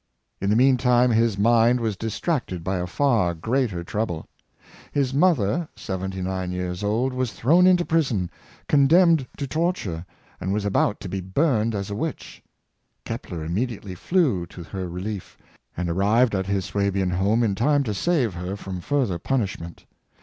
[0.41, 4.27] In the meantime, his mind was distracted by a far greater trouble.
[4.91, 8.31] His mother, seventy nine years old, was thrown into prison,
[8.67, 10.03] condemned to torture,
[10.39, 12.41] and was about to be burned as a witch.
[13.05, 15.37] Kepler immediately flew to her relief,
[15.77, 19.85] and arrived at his Swabian home in time to save her from further punishment.